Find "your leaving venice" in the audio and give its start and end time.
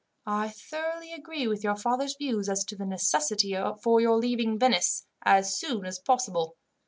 4.01-5.05